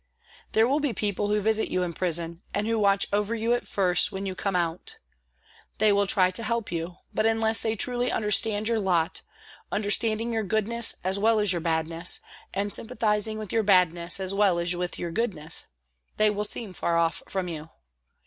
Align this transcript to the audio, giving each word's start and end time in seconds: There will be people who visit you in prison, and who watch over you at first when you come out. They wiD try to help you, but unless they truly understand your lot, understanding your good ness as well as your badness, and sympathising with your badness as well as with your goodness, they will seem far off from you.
There 0.53 0.67
will 0.67 0.79
be 0.79 0.93
people 0.93 1.27
who 1.29 1.41
visit 1.41 1.69
you 1.69 1.83
in 1.83 1.93
prison, 1.93 2.41
and 2.55 2.65
who 2.65 2.79
watch 2.79 3.05
over 3.13 3.35
you 3.35 3.53
at 3.53 3.67
first 3.67 4.11
when 4.11 4.25
you 4.25 4.33
come 4.33 4.55
out. 4.55 4.97
They 5.77 5.93
wiD 5.93 6.09
try 6.09 6.31
to 6.31 6.41
help 6.41 6.71
you, 6.71 6.95
but 7.13 7.27
unless 7.27 7.61
they 7.61 7.75
truly 7.75 8.11
understand 8.11 8.67
your 8.67 8.79
lot, 8.79 9.21
understanding 9.71 10.33
your 10.33 10.41
good 10.41 10.67
ness 10.67 10.95
as 11.03 11.19
well 11.19 11.37
as 11.37 11.51
your 11.51 11.61
badness, 11.61 12.19
and 12.51 12.73
sympathising 12.73 13.37
with 13.37 13.53
your 13.53 13.61
badness 13.61 14.19
as 14.19 14.33
well 14.33 14.57
as 14.57 14.75
with 14.75 14.97
your 14.97 15.11
goodness, 15.11 15.67
they 16.17 16.31
will 16.31 16.45
seem 16.45 16.73
far 16.73 16.97
off 16.97 17.21
from 17.27 17.47
you. 17.47 17.69